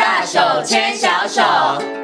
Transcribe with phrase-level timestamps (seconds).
[0.00, 2.03] 大手牵小手。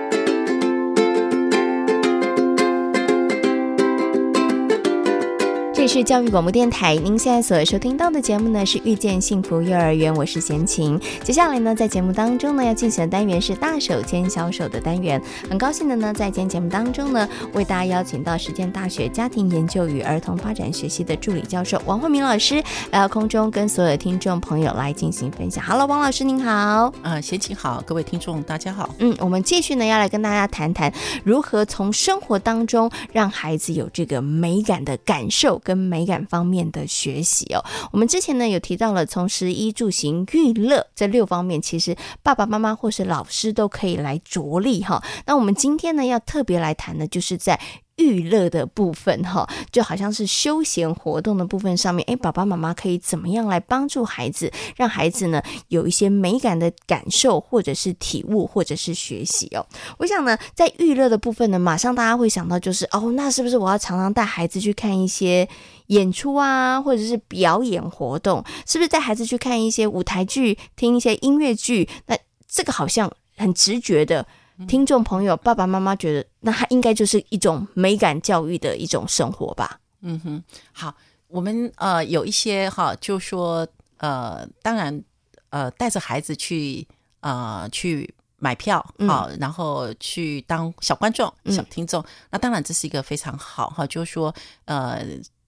[5.81, 11.01] 这里是教育广播电台，您现在所收听到的节目呢是《遇见幸福幼儿园》，我是贤琴。
[11.25, 15.19] 接下来呢，在节目当中呢，要进行的单元是“大手牵小手”的单元。
[15.49, 22.57] 很高兴的呢，在今天节目当中呢，为大家邀请到实践大学家庭研究与儿童发展学系的助理教授王慧明老师
[22.91, 25.65] 来到空中，跟所有的听众朋友来进行分享。
[25.65, 26.93] Hello，王老师您好。
[27.01, 28.95] 呃，贤琴好，各位听众大家好。
[28.99, 30.93] 嗯，我们继续呢，要来跟大家谈谈
[31.25, 35.59] 如何从生活当中让孩子有这个美感的感受。
[35.71, 45.01] 跟美感方面的学习哦，我们之前呢有提到了从食衣住行娱乐这六方面，其实爸爸妈妈或是老师都可以来着力哈。
[45.27, 47.61] 那我们今天呢要特别来谈的，就是在。
[48.01, 59.65] 娱乐的部分哈，就好像是休闲活动的部分上面，诶，爸爸妈妈可以怎么样来帮助孩子，让孩子呢有一些美感的感受，或者是体悟，或者是学习哦。
[59.99, 65.49] 我想呢，在娱乐的部分呢，马上大家会想到就是哦，那是不是我要常常带孩子去看一些
[65.89, 68.45] 演出啊，或者是表演活动？
[68.67, 71.89] 是不是带孩子去看一些舞台剧，听一些音乐剧？
[72.07, 72.17] 那
[72.49, 74.27] 这个好像很直觉的。
[74.67, 79.81] 听众朋友，爸爸妈妈觉得，那他应该就是一种美感教育的一种生活吧？
[80.03, 80.95] 嗯哼，好，
[81.29, 83.67] 我们呃有一些哈，就说
[83.99, 85.03] 呃，当然
[85.49, 86.87] 呃，带着孩子去
[87.21, 94.35] 呃去买票好，嗯、然后去当小观众、小听众，嗯、那当然这是一个非常好哈，就是说
[94.67, 95.03] 呃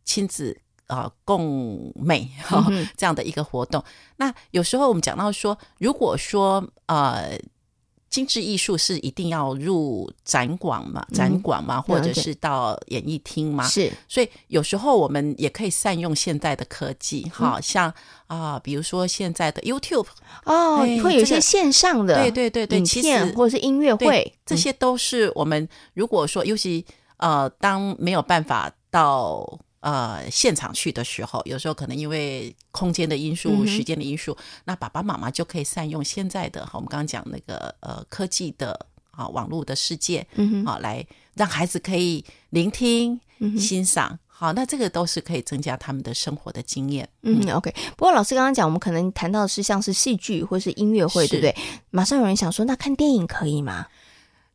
[0.04, 3.80] 亲子啊、呃、共美哈这样的一个活动。
[3.82, 7.38] 嗯、那有时候我们讲到说，如果说呃。
[8.12, 11.02] 精致艺术是一定要入展馆嘛？
[11.14, 13.66] 展馆嘛，或者是到演艺厅嘛？
[13.66, 17.88] 是，所以有时候我们也可以善用现在的科技，哈、嗯，像
[18.26, 20.06] 啊、呃，比如说现在的 YouTube
[20.44, 26.84] 哦，会有一些线上的，对对对对，影片或者是音乐会，这些都是我们如果说，尤其
[27.16, 29.58] 呃，当没有办法到。
[29.82, 41.04] 呃，现场去的时候，有时候可能因为空间的因素、嗯、时间的因素，那爸爸妈妈就可以善用现在的哈，我们刚刚讲那个呃科技的啊网络的世界，嗯哼，好来
[41.34, 47.08] 让孩子可以聆听、嗯、欣赏，好，那这个都是可以增加他们的生活的经验。
[47.22, 47.74] 嗯，OK。
[47.96, 51.56] 不过老师刚刚讲，我们可能谈到的是像是戏剧或是音乐会，对不对？
[51.90, 53.88] 马上有人想说，那看电影可以吗？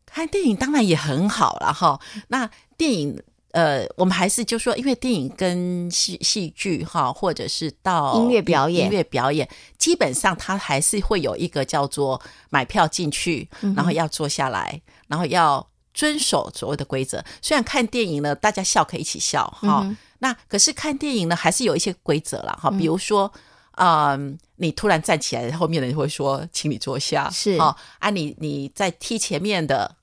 [0.06, 2.00] 看电影当然也很好了哈。
[2.30, 3.22] 那电影。
[3.52, 9.48] 呃，我们还是就说，因为电影跟戏戏剧哈，或者是到音乐表演，音乐表演，
[9.78, 17.24] 基本上它还是会有一个叫做买票进去，然后要坐下来，然后要遵守所谓的规则。
[17.42, 22.70] 虽然看电影呢，大家笑可以一起笑哈，嗯、那可是看电影呢，还是有一些规则了哈。
[22.70, 23.32] 比如说，
[23.78, 29.96] 嗯、呃，你突然站起来，后面的人会说，请你坐下，是哦，啊，你你在踢前面的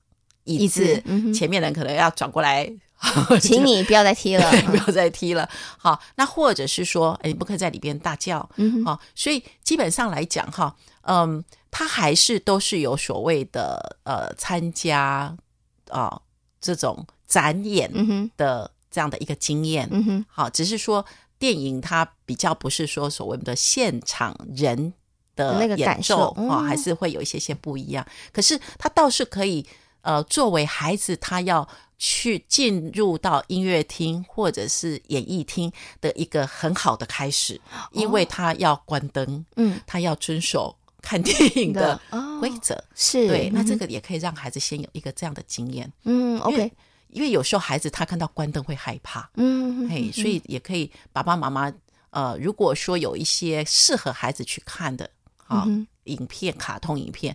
[0.45, 2.69] 椅子，椅子嗯、前面的人可能要转过来。
[3.41, 5.47] 请你不要再踢了， 不要再踢了。
[5.77, 8.49] 好，那或者是说，哎，你不可以在里边大叫。
[8.55, 15.35] 嗯哼，好，所以基本上来讲，哈，嗯，他还是都是有所谓的呃参加
[15.89, 16.21] 啊、呃、
[16.61, 17.91] 这种展演
[18.37, 19.87] 的这样的一个经验。
[19.91, 21.05] 嗯哼，好，只是说
[21.37, 24.93] 电影它比较不是说所谓的现场人
[25.35, 28.05] 的那个感受啊，还是会有一些些不一样。
[28.31, 29.65] 可是他倒是可以
[30.01, 31.67] 呃作为孩子他要。
[31.97, 37.59] 去进入到音乐厅或者是演艺厅的一个很好的开始，
[37.91, 41.99] 因为他要关灯，嗯，他要遵守看电影的
[42.39, 43.27] 规则，是。
[43.27, 43.49] 对。
[43.53, 46.71] 那这个也可以让孩子先有一个这样的经验，嗯，OK。
[47.09, 51.71] 因为有时候孩子他看到关灯会害怕，嗯，嘿，所以也可以爸爸妈妈，
[52.09, 55.09] 呃，如果说有一些适合孩子去看的
[55.47, 55.65] 啊
[56.03, 57.33] 影片，卡通影片。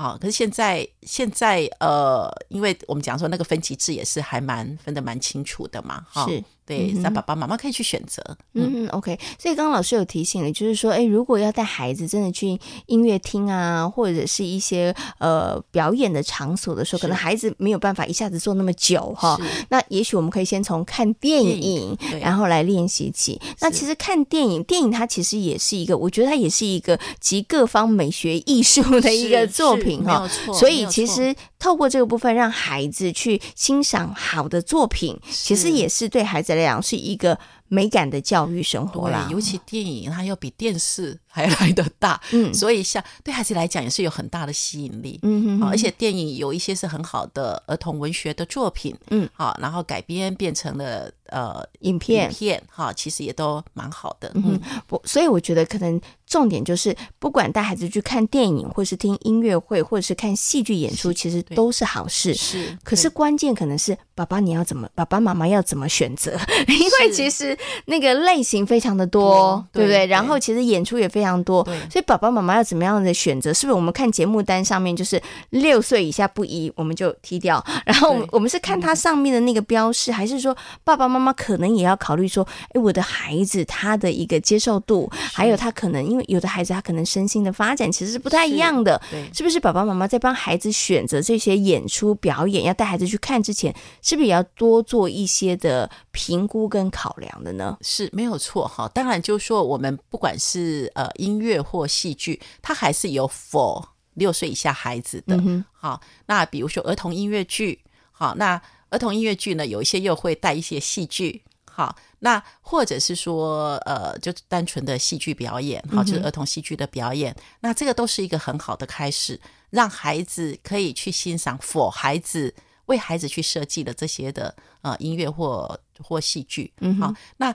[0.00, 6.26] 啊，可是现在现在呃，因为我们讲说那个分级制也是还蛮分得蛮清楚的嘛，哈。
[6.26, 6.42] 是。
[6.70, 8.22] 对，那爸爸妈妈可以去选择。
[8.54, 9.18] 嗯，嗯，OK。
[9.36, 19.36] 所以刚刚老师有提醒了，就是说，哎，如果要带孩子真的去音乐厅啊，或者是一些呃表演的场所的时候，可能孩子没有办法一下子坐那么久哈。
[19.42, 23.40] 是那也许我们可以先从看电影，电影然后来练习起。
[23.58, 30.30] 那其实看电影，电影它其实也是一个，我觉得它也是一个集各方美学艺术的一个作品哈。
[30.54, 36.82] 所以其实透过这个部分，让孩子去欣赏好的作品，其实也是对孩子来讲。
[36.82, 37.38] 是一个
[37.70, 39.26] 美感的教育生活啦。
[39.30, 55.98] 尤其电影，它要比电视还来得大，嗯，所以像对孩子来讲也是有很大的吸引力，嗯哼哼，而且电影有一些是很好的儿童文学的作品，嗯，好，然后改编变成了呃影片，影片哈，其实也都蛮好的，嗯哼，不，所以我觉得可能。
[56.30, 62.32] 重点就是，不管带孩子去看电影，或是听音乐会，或者是看戏剧演出，其实都是好事。
[62.34, 66.38] 是，可是关键可能是爸爸你要怎么，爸爸妈妈要怎么选择？
[66.70, 70.06] 因为其实那个类型非常的多，对不对？
[70.06, 73.52] 然后其实演出也非常多，所以爸爸妈妈要怎么样的选择？
[73.52, 75.20] 是不是我们看节目单上面就是
[75.50, 77.62] 六岁以下不宜，我们就踢掉？
[77.84, 86.24] 然后我们我们是看它上面的那个标示，还是说爸爸妈妈可能也要考虑说，哎，我的孩子他的一个接受度，还有他可能因为。
[86.30, 89.02] 有的孩子他可能身心的发展其实是不太一样的，
[89.34, 89.58] 是不是？
[89.58, 97.76] 爸爸妈妈在帮孩子选择这些演出表演，要带孩子去看之前，是不是也要多做一些的评估跟考量的呢？
[97.82, 98.88] 是没有错哈。
[98.88, 105.36] 当然，就是说我们不管是呃音乐或戏剧，它还是有 for 六岁以下孩子的。
[105.72, 107.80] 好、嗯，那比如说儿童音乐剧，
[108.10, 108.60] 好，那
[108.90, 111.42] 儿童音乐剧呢，有一些又会带一些戏剧。
[111.72, 122.54] 好，那或者是说，呃，就单纯的戏剧表演，好，就是儿童戏剧的表演，嗯、那这个都是一个很好的开始，让孩子可以去欣赏，for 孩子
[122.86, 127.54] 为孩子去设计的这些的呃音乐或或戏剧，嗯，好，那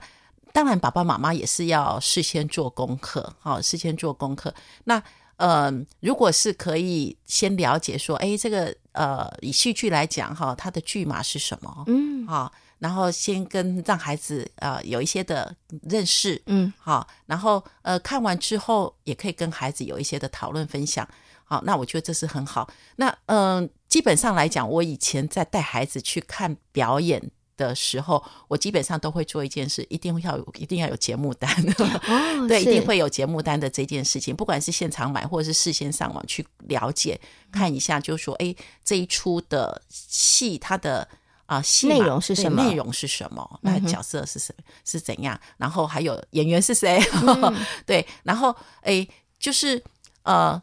[0.53, 4.53] 当然爸爸妈妈也是要事先做功课，好，事先做功课。
[4.85, 5.01] 那
[5.37, 11.83] 呃，如果是可以先了解说，哎，这个呃，以戏剧来讲，哈，它的剧码是什么？
[11.87, 12.51] 嗯，好。
[12.77, 21.07] 然后先跟让孩子呃有一些的认识，嗯，好，然后呃看完之后也可以跟孩子有一些的讨论分享，
[21.45, 22.69] 好，那我觉得这是很好。
[22.97, 37.19] 那嗯、呃，基本上来讲，我以前在带孩子去看表演的时候，我基本上都会做一件事，一定要有一定要有节目单，哦、 对，一定会有节目单的这件事情，不管是现场买或者是事先上网去了解
[37.51, 41.07] 看一下，就是说，哎，这一出的戏它的。
[41.47, 42.63] 啊，戏内容是什么？
[42.63, 43.59] 内容是什么？
[43.61, 44.51] 那角色是谁？
[44.83, 45.39] 是怎样？
[45.57, 46.99] 然后还有演员是谁？
[47.21, 47.55] 嗯、
[47.85, 49.07] 对，然后诶，
[49.37, 49.79] 就是
[50.23, 50.59] 呃，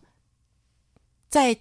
[1.29, 1.57] 在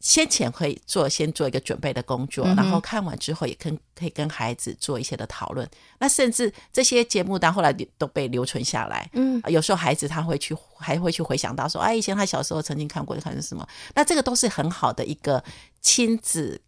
[0.00, 5.68] 先前可以做先做一个准备的工作，嗯、然后看完之后也跟可以跟孩子做一些的讨论。
[5.98, 9.08] 那甚至这些节目单后来都被留存下来。
[9.12, 13.68] 嗯，有时候孩子他会去还会去回想到说，哎，以前他小时候曾经看过的看是什么？
[13.94, 15.44] 那这个都是很好的一个
[15.82, 16.60] 亲子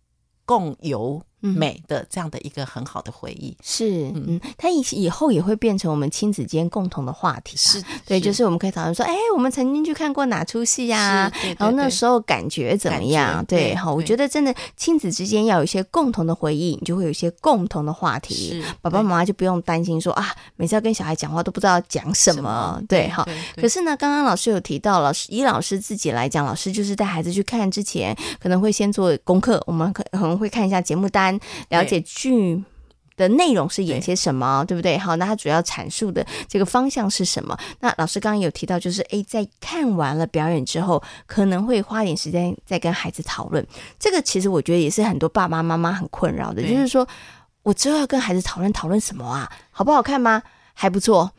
[0.44, 1.22] 共游。
[1.40, 3.56] 美的这样的一个很好的回忆。
[3.62, 11.32] 是，嗯，他以以后也会变成我们亲子间共同的话题，是对，就是我们可以讨论说，哎，我们曾经去看过哪出戏呀？
[11.58, 13.44] 然后那时候感觉怎么样？
[13.46, 23.26] 对，好，我觉得真的亲子之间要有一些共同的回忆，你就会有一些共同的话题，爸爸妈妈就不用担心说啊，每次要跟小孩讲话都不知道讲什么，对，好。
[23.56, 31.29] 可是呢，刚刚老师有提到，老师以老师自己来讲，老师就是带孩子去看之前，可能会先做功课，我们可可能会看一下节目单。
[31.68, 32.62] 了解剧
[33.16, 34.96] 的内容是演些什么，对，对不对？
[34.96, 37.54] 好，那他主要阐述的这个方向是什么？
[37.80, 43.66] 那老师刚刚有提到，就是诶，在看完了表演之后，可能会花点时间再跟孩子讨论。
[43.98, 47.06] 这个其实我觉得也是很多爸爸妈妈很困扰的，就是说
[47.62, 49.50] 我之后要跟孩子讨论讨论什么啊？
[49.70, 50.42] 好不好看吗？
[50.72, 51.30] 还不错，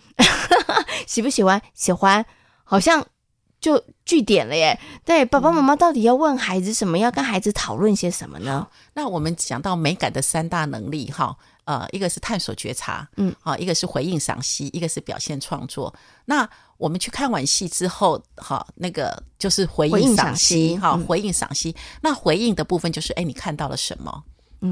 [1.08, 1.60] 喜不喜欢？
[1.74, 2.24] 喜欢，
[2.64, 3.04] 好像。
[3.62, 6.98] 就据点了耶，对，爸爸妈妈到底要问孩子什么？
[6.98, 8.68] 要跟孩子讨论些什么呢？
[8.96, 15.94] 那我们讲到美感的三大能力，哈，呃，一个是探索觉察，嗯，好，一个是回应赏析，一个是表现创作。
[16.26, 21.76] 那我们去看完戏之后，哈，那个就是回应赏析，哈，回应赏析。
[22.02, 24.12] 那回应的部分就是，哎，你看到了什么？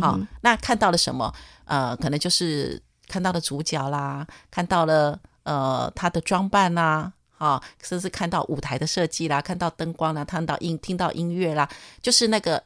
[0.02, 1.32] 好，嗯，那看到了什么？
[1.66, 7.14] 呃，可能就是看到了主角啦，看到了呃他的装扮啦。
[7.40, 11.68] 啊，甚至看到舞台的设计啦，看到灯光啦，看到音，听到音乐啦，
[12.02, 12.64] 就是那个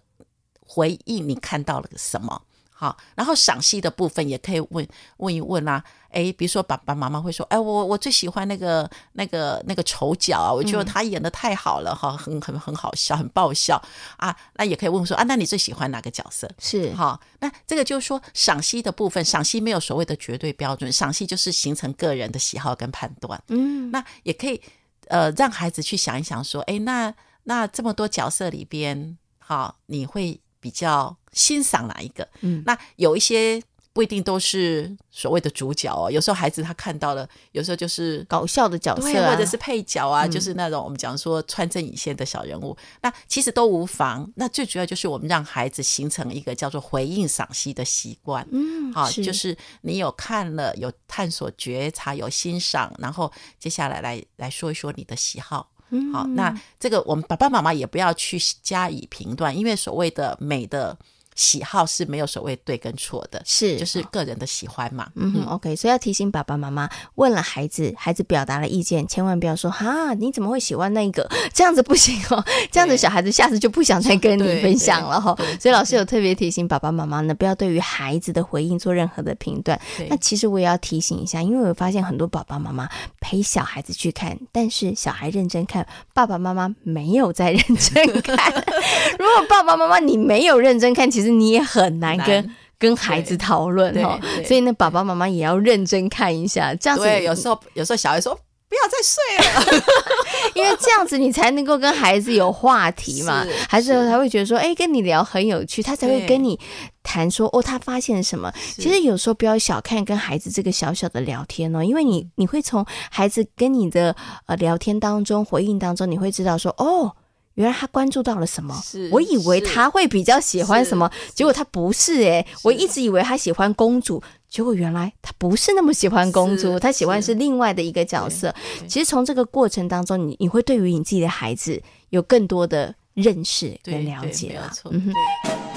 [0.59, 2.41] 回忆你看到了什么？
[2.83, 4.85] 好，然后赏析的部分也可以问
[5.17, 5.85] 问一问啦、啊。
[6.09, 13.81] 哎，比如说爸爸妈妈会说，哎，我我最喜欢那个那个那个丑角啊，我觉得他演的太好了哈、嗯，很很很好笑，很爆笑
[14.17, 14.35] 啊。
[14.55, 16.51] 那也可以问说啊，那你最喜欢哪个角色？
[16.59, 23.41] 是好，那这个就是说赏析的部分，赏析没有所谓的绝对标准，赏析就是形成个人的喜好跟判断。
[23.47, 24.61] 嗯，那也可以
[25.07, 27.13] 呃让孩子去想一想说，哎，那
[27.45, 32.25] 那这么多角色里边，好，你会比较欣赏哪一个？
[32.39, 33.61] 嗯，那有一些。
[33.95, 44.27] 不一定都是所谓的主角哦，有时候孩子他看到了，有时候就是搞笑的角色、啊，或者是配角啊，嗯、就是那种我们讲说穿针引线的小人物，那其实都无妨。
[44.35, 60.97] 那最主要就是我们让孩子形成一个叫做回应赏析的习惯，嗯，好，就是你有看了，有探索、觉察、有欣赏，然后接下来来来说一说你的喜好，嗯，好，那这个我们爸爸妈妈也不要去加以评断，因为所谓的美的。
[61.35, 65.07] 喜好是没有所谓对跟错的，是就是个人的喜欢嘛。
[65.15, 71.27] 嗯，嗯，OK，所以要提醒爸爸妈妈，问了孩子，孩子表达了意见，千万不要说哈，你怎么会喜欢那个？
[71.53, 75.35] 这样子不行哦，这样子小孩子下次就不想再跟你分享了哈。
[75.59, 79.79] 所以老师有特别提醒爸爸妈妈呢，不要对于孩子的回应做任何的评断。
[80.07, 82.87] 那其实我也要提醒一下，因为我发现很多爸爸妈妈
[83.19, 88.53] 陪小孩子去看，但是小孩认真看，爸爸妈妈没有在认真看。
[89.17, 91.22] 如果爸爸妈妈你没有认真看，其实。
[91.23, 92.55] 其实你也很难跟难。
[92.79, 97.05] 跟孩子讨论哈，所以呢，爸爸妈妈也要认真看一下，这样子。
[97.05, 98.37] 对，有时候有时候小孩说
[98.67, 99.83] 不要再睡了，
[100.53, 106.59] 因为这样子你才能够跟孩子有话题嘛， 孩子才会觉得说，哎，跟你聊很有趣，他才会跟你
[107.03, 108.51] 谈说，哦，他发现了什么。
[108.75, 114.13] 其实有时候不要小看跟孩子这个小小的聊天哦，因为你你会从孩子跟你的
[114.45, 117.15] 呃聊天当中回应当中，你会知道说，哦。
[117.55, 118.75] 原来他关注到了什么？
[119.11, 128.53] 我以为他会比较喜欢什么，结果他不是诶、欸，我一直以为他喜欢公主，结果原来他不是那么喜欢公主，他喜欢是另外的一个角色。
[128.87, 134.71] 其实从这个过程当中，你你会对于你自己的孩子有更多的认识跟了解了。
[134.89, 135.72] 嗯哼。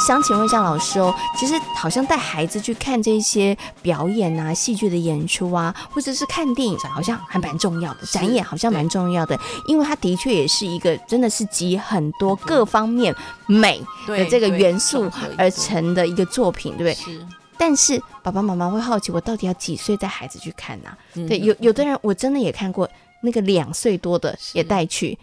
[0.00, 8.00] 想请问一下老师哦，其实好像带孩子去看这些表演啊、戏剧的演出啊，或者是看电影，好像还蛮重要的。
[8.06, 13.14] 展演好像蛮重要的，因为它的确也是一个真的是集很多各方面
[13.46, 16.94] 美的这个元素而成的一个作品，对不对？
[16.94, 17.26] 是。
[17.58, 20.88] 但是爸爸妈妈会好奇，我到底要几岁带孩子去看呢？
[21.28, 22.88] 对，有有的人我真的也看过，
[23.22, 25.18] 那个两岁多的也带去。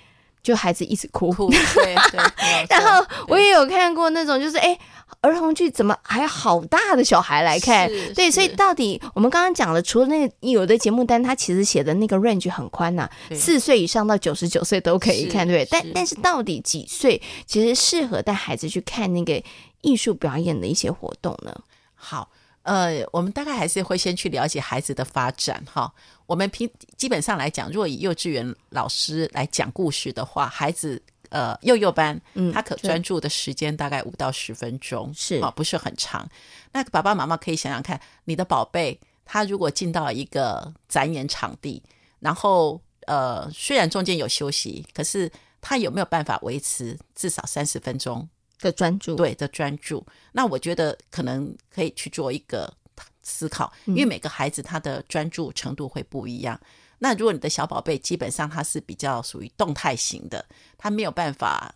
[0.48, 1.60] 就孩子一直哭，哭对
[2.10, 4.80] 对，然后我也有看过那种，就是哎，
[5.20, 7.86] 儿童剧怎么还有好大的小孩来看？
[8.16, 15.82] 对，所以到底我们刚刚讲了，除了那个有的节目单，它其实写的那个 range 很宽呐、啊，四岁以上到九十九岁都可以看，对不对？
[15.82, 19.44] 但但是到底几岁其实适合带孩子去看那个
[19.82, 21.54] 艺术表演的一些活动呢？
[21.94, 22.30] 好。
[22.68, 25.90] 呃，我们大概还是会先去了解孩子的发展哈。
[26.26, 36.30] 我们平基本上来讲，如果以幼稚园老师来讲故事的话，孩子呃幼幼班，嗯，他可专注的时间大概五到十分钟，是啊，不是很长。
[36.74, 41.82] 那爸爸妈妈可以想想看，你的宝贝他如果进到一个展演场地，
[42.20, 45.32] 然后呃虽然中间有休息，可是
[45.62, 48.28] 他有没有办法维持至少三十分钟？
[48.60, 52.74] 的专注，对的专注，那我觉得可能可以去做一个
[53.22, 56.60] 思考，因为每个孩子他的专注程度会不一样。
[56.64, 56.68] 嗯、
[57.00, 60.44] 那如果你的小宝贝基本上他是比较属于动态型的，
[60.78, 61.76] 他没有办法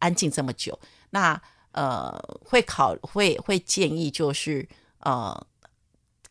[0.00, 0.76] 安静这么久，
[1.10, 1.40] 那
[1.72, 2.12] 呃
[2.44, 4.68] 会考会会建议就是
[5.00, 5.46] 呃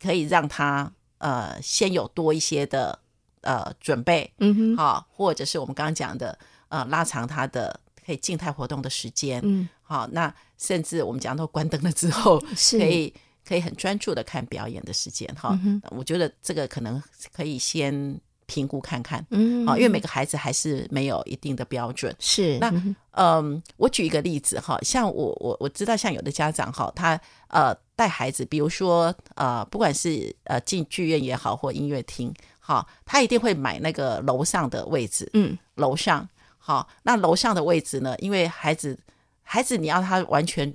[0.02, 3.00] 可以让他呃先有多一些的
[3.42, 6.38] 呃准备，嗯哼，好，或者是我们刚刚讲的
[6.68, 7.80] 呃拉长他的。
[8.06, 12.78] 可以静态活动的时间，嗯，好，那甚至我们讲到关灯了之后， 是。
[12.78, 13.14] 可以
[13.48, 17.00] 可以很专注的看表演的时间，哈、嗯，我觉得这个可能
[17.32, 36.28] 可以先评估看看，嗯，好，因为每个孩子还是没有一定的标准，是那，嗯，嗯，我举一个例子哈，像我我我知道，像有的家长哈，他呃带孩子，比如说呃，不管是呃进剧院也好，或音乐厅，好，他一定会买那个楼上的位置，嗯，楼上。
[36.67, 38.15] 好，那楼上的位置呢？
[38.17, 38.98] 因为孩子，
[39.43, 40.74] 孩子你要他完全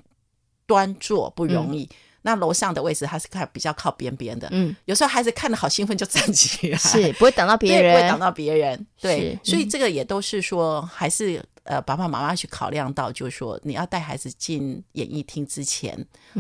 [0.65, 1.83] 端坐不容易。
[1.83, 4.47] 嗯、那楼上的位置他是看比较靠边边的。
[4.53, 8.87] 嗯，有时候孩子看的好兴奋就站起来，是不会挡到别人，不会挡到别人。
[9.01, 15.93] 对，是所以这个也都是说，还是呃爸爸妈妈去考量到，就是说你要带孩子进演艺厅之前，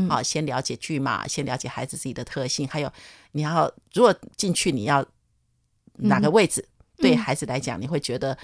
[0.08, 2.92] 啊、嗯，先了解剧码，先了解孩子自己的特性，还有
[3.32, 5.04] 你要如果进去你要
[5.94, 6.64] 哪个位置，
[6.98, 8.38] 嗯、对孩子来讲你会觉得。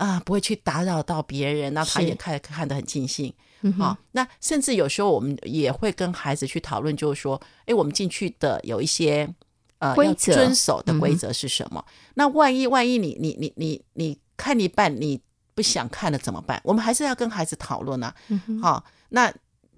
[0.00, 3.28] 啊，不会去打扰到别人，那他也看看得很尽兴。
[3.28, 9.28] 好、嗯哼哦，那甚至有时候我们也会跟孩子去讨论，就是说，哎，我们进去的有一些
[9.78, 11.84] 呃规则要遵守的规则是什么？
[11.86, 15.20] 嗯、那万一万一你你你你你看一半你
[15.54, 16.58] 不想看了怎么办？
[16.64, 18.08] 我们还是要跟孩子讨论啊。
[18.08, 19.30] 好、嗯哼哦，那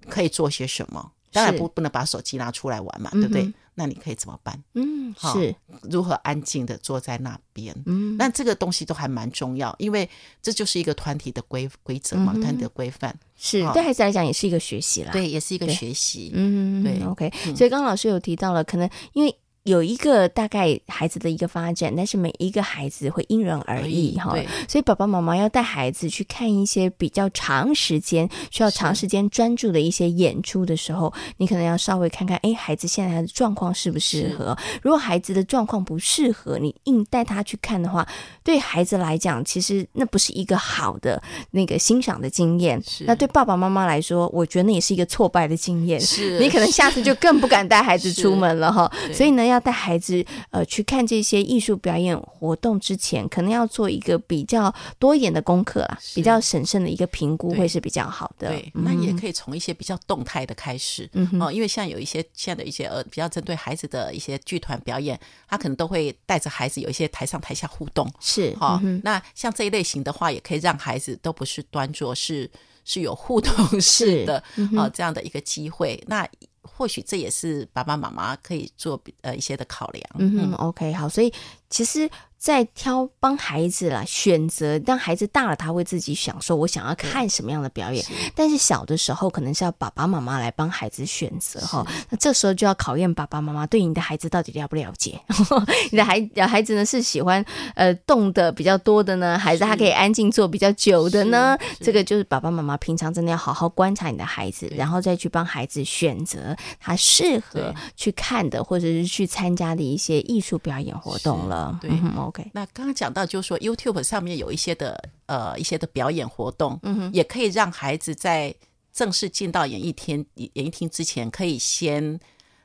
[0.07, 1.11] 可以做些什么？
[1.33, 3.53] 当然不不能把手机拿出来玩嘛，是对不对？
[3.75, 4.61] 那你可以怎么办？
[4.73, 7.75] 嗯，是如何安静的坐在那边？
[7.85, 10.09] 嗯，那这个东西都还蛮重要，因为
[10.41, 16.31] 这就是一个团体的规规则嘛，团体的规范是对孩子来讲也是一个学习啦，对，也是一个学习。
[16.33, 17.31] 嗯，对，OK。
[17.55, 19.35] 所以刚刚老师有提到了，可能因为。
[19.63, 24.35] 有一个大概孩子的一个发展，但是每一个孩子会因人而异哈，
[24.67, 34.53] 所以爸爸妈妈要带孩子去看一些比较长时间需要长时间专注的一些演出的时候，你可能要稍微看看，哎，孩子现在的状况适不适合？
[34.81, 38.05] 如果孩子的状况不适合，你硬带他去看的话，
[38.43, 42.83] 对孩子来讲，其实那不是一个好的那个欣赏的经验。
[43.05, 46.01] 那对爸爸妈妈来说，我觉得那也是一个挫败的经验。
[46.01, 48.91] 是，你可能下次就更不敢带孩子出门了哈。
[49.13, 49.52] 所以呢，要。
[49.53, 58.49] 要带孩子呃去看这些艺术表演活动之前，可能要做一个比较多一点的功课啦，比较审慎的一个评估会是比较好的。
[58.49, 68.75] 对，嗯、那也可以从一些比较动态的开始，嗯哦，因为像有一些现在的一些呃比较针对孩子的一些剧团表演，他可能都会带着孩子有一些台上台下互动，是哈。
[68.75, 72.49] 哦嗯、那像这一类型的话，也可以让孩子都不是端坐，是
[72.85, 76.01] 是有互动式的啊、嗯哦、这样的一个机会。
[76.07, 76.27] 那
[76.63, 80.03] 或许这也是爸爸妈妈可以做呃一些的考量。
[80.17, 81.31] 嗯哼，OK，好，所以
[81.69, 82.09] 其实。
[82.43, 88.03] 在挑帮孩子来选择，当孩子大了，他会自己享受我想要看什么样的表演。
[88.03, 91.87] 是，但是小的时候，可能是要爸爸妈妈来帮孩子选择哈。
[92.09, 95.17] 那这时候就要考验爸爸妈妈对你的孩子到底了不了解。
[95.89, 97.41] 你的孩孩子呢是喜欢
[97.75, 101.57] 呃动的比较多的呢，还是他可以安静坐比较久的呢？
[101.79, 111.79] 这个就是爸爸妈妈平常真的要好好观察你的孩子，然后再去帮孩子选择他适合去看的或者是去参加的一些艺术表演活动了。
[111.79, 111.89] 对。
[111.89, 118.53] 嗯那刚刚讲到，就是说 YouTube 上面有一些的呃一些的表演活动，嗯哼，也可以让孩子在
[118.91, 122.19] 正式进到演艺厅演艺厅之前，可以先、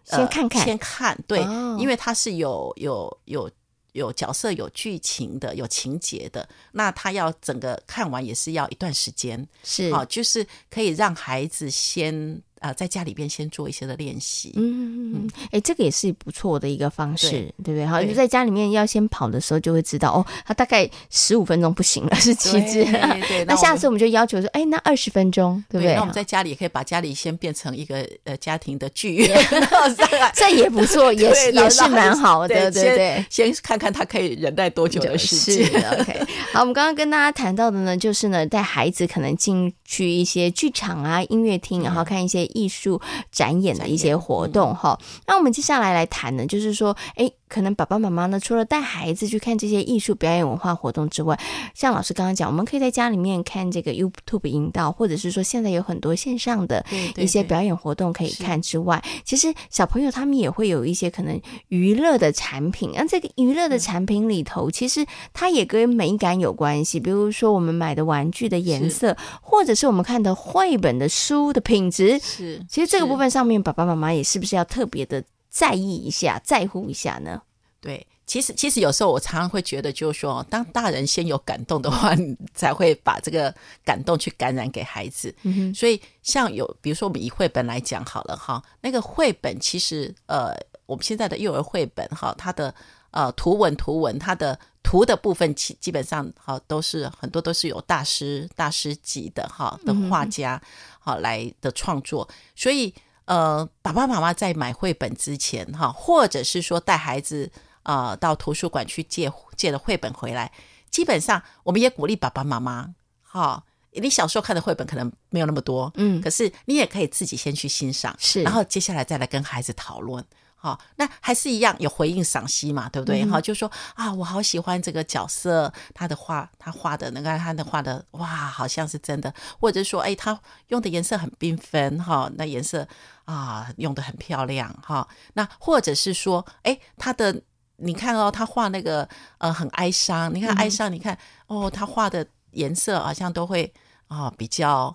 [0.08, 3.50] 呃、先看看，先看，对，哦、因为它是有有有
[3.92, 9.92] 有角色、有剧情的、有情节的，那他要整个看完也是要一段时间，是。
[9.92, 12.40] 好，就是可以让孩子先。
[12.61, 17.87] 啊、呃，在家里边先做一些的练习，嗯嗯嗯，哎、欸，这个也是不错的一个方式，对，对不对？
[17.87, 22.85] 好，就在家里面要先跑的时候，就会知道哦，他大概十五分钟不行了，是旗帜。
[22.91, 25.95] 对，对那下次我们就要求说，哎、欸，那二十分钟，对不对，对？
[25.95, 29.38] 那我们在家里也可以把家里先变成一个呃家庭的剧院，
[30.35, 33.27] 这也不错， 也是也是蛮好的，对对对。
[33.31, 35.67] 先看看他可以忍耐多久的时间。
[35.93, 36.21] OK，
[36.53, 42.48] 好，我们刚刚跟大家谈到的呢，就是呢，带孩子可能进去一些剧场啊、音乐厅，然后看一些。
[42.49, 43.00] 艺术
[43.31, 47.31] 展演的一些活动哈，那我们接下来来谈呢，就是说，哎。
[47.49, 51.40] 可能爸爸妈妈呢，除了带孩子去看这些艺术表演文化活动之外，
[51.72, 56.85] 像老师刚刚讲，我们可以在家里面看这个 YouTube 频道，或者是说现在有很多线上的
[57.16, 62.90] 一些表演活动可以看之外，对对对，其实小朋友他们也会有一些可能娱乐的产品。
[62.94, 72.20] 那这个娱乐的产品里头，其实它也跟美感有关系，比如说我们买的玩具的颜色，或者是我们看的绘本的书的品质。
[72.38, 75.22] 是，其实这个部分上面，爸爸妈妈也是不是要特别的？
[75.51, 77.40] 在意一下，在乎一下呢？
[77.81, 85.35] 对，其实其实有时候我常常会觉得，就是说，当大人先有感动的话，你才会把这个感动去感染给孩子。
[85.74, 92.72] 所以，像有比如说，我们以绘本来讲好了哈，那个绘本其实呃，我们现在的幼儿绘本哈，它的
[93.11, 100.61] 呃图文图文，它的图的部分基基本上哈都是很多都是有大师大师级的哈的画家
[101.09, 102.94] 好来的创作，所以。
[103.29, 110.51] 呃，爸爸妈妈在买绘本之前，哈，或者是说带孩子啊、呃、到图书馆去借借了绘本回来，
[110.88, 120.25] 基本上我们也鼓励爸爸妈妈，哈，你小时候看的绘本可能没有那么多，嗯，可是你也可以自己先去欣赏，是，然后接下来再来跟孩子讨论。
[120.61, 123.25] 好，那还是一样有回应赏析嘛，对不对？
[123.27, 129.33] 好、嗯，就说啊，我好喜欢这个角色，他的画，他画的那个，他的画的，哇，好像是真的。
[129.61, 132.87] 或者说，哎，他用的颜色很缤纷，哈，那颜色
[133.25, 135.07] 啊，用的很漂亮，哈。
[135.35, 137.40] 那或者是说，哎，他的，
[137.77, 141.16] 你看哦，他画那个，呃，很哀伤，你看哀伤，你看，
[141.47, 143.73] 哦，他画的颜色好像都会
[144.09, 144.92] 啊，比较。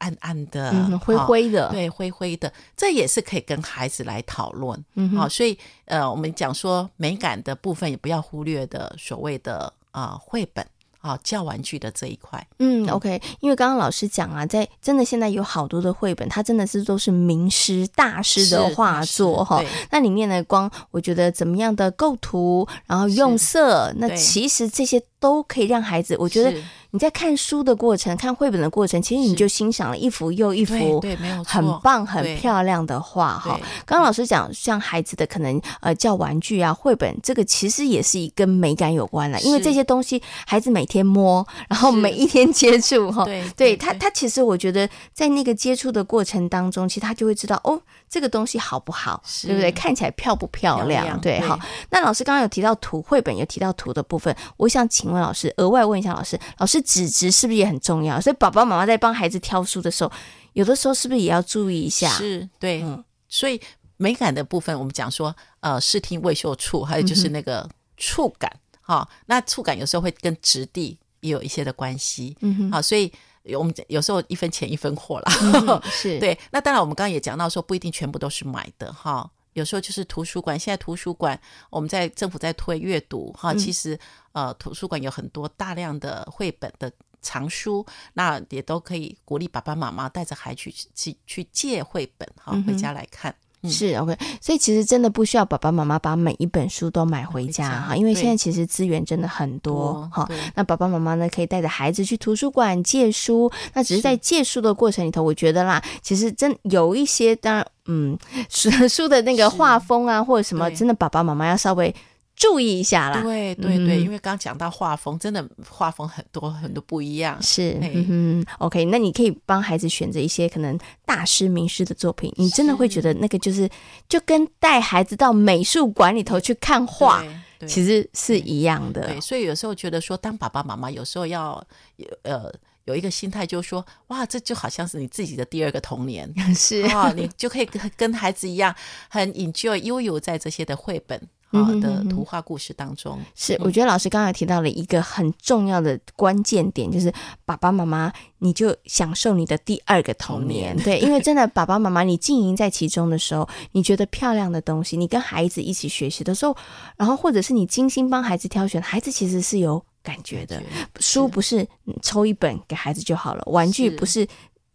[0.00, 4.82] 暗暗的，嗯、灰灰的，对，灰灰的，这也是可以跟孩子来讨论。
[4.94, 10.66] 嗯哼，好，所以呃，我们讲说美感的部分也不要忽略的所谓的啊、呃、绘本
[11.00, 12.44] 啊教玩具的这一块。
[12.58, 19.62] 嗯，OK，因为刚刚老师讲啊，在真的现在有好多的绘本，它真的是都是名师大师的画作哈。
[19.90, 26.52] 那里面的，光我觉得怎么样的构图，然后用色，那其实这些都可以让孩子，我觉得。
[26.92, 33.58] 你在看书的过程、看绘本的过程，其实你就欣赏了一幅又一幅，对，没有错，很棒、很漂亮的画哈。
[33.86, 49.70] 刚刚老师讲，像孩子的可能呃叫玩具啊、绘本，这个其实也是跟美感有关了，因为这些东西孩子每天摸，然后每一天接触哈，对，对他他其实我觉得在那个接触的过程当中，其实他就会知道哦，这个东西好不好，对不对？
[49.70, 51.18] 看起来漂不漂亮？
[51.20, 51.56] 对，好。
[51.90, 58.20] 那老师刚刚有提到图绘本，有提到图的部分，我想请问老师，额外问一下老师，老师纸质是不是也很重要？
[58.20, 60.10] 所以爸爸妈妈在帮孩子挑书的时候，
[60.54, 62.10] 有的时候是不是也要注意一下？
[62.10, 63.60] 是对，嗯，所以
[63.96, 73.12] 美感的部分，我们讲说，呃，视听味嗅触，还有就是那个触感，哈、嗯哦，那触感有时候会跟质地也有一些的关系，嗯哼，好，所以
[73.56, 75.32] 我们有时候一分钱一分货啦，
[75.66, 76.38] 嗯、 是对。
[76.50, 79.30] 那当然，我们刚刚也讲到说，不一定全部都是买的，哈、哦。
[79.54, 81.38] 有时候就是图书馆，现在图书馆
[81.70, 83.98] 我们在政府在推阅读哈，其实
[84.32, 87.84] 呃图书馆有很多大量的绘本的藏书，
[88.14, 93.34] 那也都可以鼓励爸爸妈妈带着孩子去去去借绘本哈回家来看。
[93.68, 100.28] 是 OK，所以其实真的不需要爸爸妈妈把每一本书都买回家哈，因为现在其实资源真的很多哈。
[100.54, 108.18] 那爸爸妈妈呢，可以带着孩子去图书馆借书，那只是在借书的过程里头，我觉得啦，其实真有一些，当然，嗯，
[108.48, 111.94] 书 书的那个画风啊，或者什么，真的爸爸妈妈要稍微。
[112.40, 117.36] 注意一下啦，对对对，因为刚刚讲到画风，真的画风很多很多不一样。
[117.42, 123.68] 是，嗯，OK，那你可以帮孩子选择一些可能大师名师的作品，你真的会觉得那个就是
[124.08, 127.22] 就跟带孩子到美术馆里头去看画，
[127.66, 129.06] 其实是一样的。
[129.06, 131.62] 对，所以有时候觉得说，当爸爸妈妈有时候要
[131.96, 132.50] 有呃
[132.86, 136.80] 有一个心态，就是说，哇，这就好像是你自己的第二个童年， 是。
[136.86, 138.74] 啊，你就可以跟跟孩子一样，
[139.10, 141.20] 很 enjoy 悠游在这些的绘本。
[141.50, 147.12] 好的图画故事当中，是我觉得老师刚才提到了一个很重要的关键点，就是
[147.44, 150.76] 爸爸妈妈，你就享受你的第二个童年。
[150.84, 156.56] 对，因为真的爸爸妈妈，你经营在其中的时候，你觉得漂亮的东西，你跟孩子一起学习的时候，
[156.96, 160.62] 然后或者是你精心帮孩子挑选，孩子其实是有感觉的。
[161.00, 161.66] 书不是
[162.00, 164.26] 抽一本给孩子就好了，玩具不是。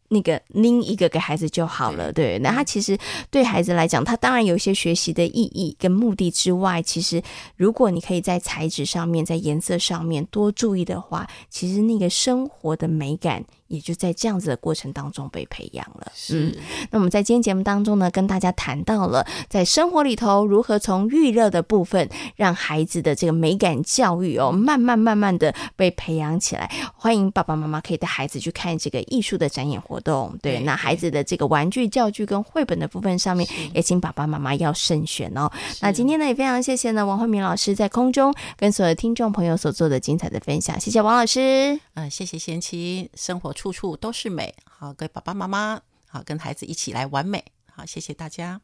[0.07, 2.37] 那个拎一个给孩子就好了，对。
[2.39, 2.97] 那他其实
[3.29, 7.21] 对孩子来讲，他当然有一些学习的意义跟目的之外，其实
[7.55, 13.43] 如果你可以在材质上面、在颜色上面多注意的话，其实那个生活的美感。
[13.67, 16.11] 也就在这样子的过程当中被培养了。
[16.13, 26.69] 是，嗯，那我们在今天节目当中呢，跟大家谈到了在生活里头如何从预热的部分，让孩子的这个美感教育哦，慢慢慢慢的被培养起来。
[26.95, 30.37] 欢迎爸爸妈妈可以带孩子去看这个艺术的展演活动。
[30.41, 35.51] 对，对那孩子的这个玩具、教具跟绘本的部分上面，也请爸爸妈妈要慎选哦。
[35.81, 40.79] 那今天呢，也非常谢谢呢王慧敏老师在空中跟所有听众朋友所做的精彩的分享。
[40.79, 41.79] 谢谢王老师。
[41.95, 48.61] 嗯，谢谢贤琪，生活处处都是美好，各位爸爸妈妈好，跟孩子一起来完美好，谢谢大家。